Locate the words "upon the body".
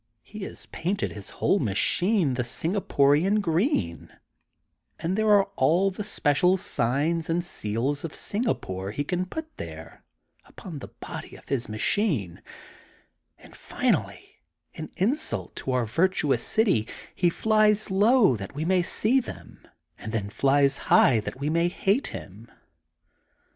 10.45-11.35